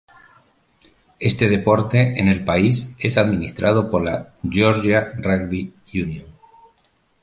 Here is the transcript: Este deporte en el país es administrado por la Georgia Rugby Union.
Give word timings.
Este 1.19 1.47
deporte 1.47 2.19
en 2.19 2.27
el 2.27 2.43
país 2.43 2.95
es 2.97 3.19
administrado 3.19 3.91
por 3.91 4.03
la 4.03 4.33
Georgia 4.49 5.13
Rugby 5.15 5.71
Union. 5.93 6.25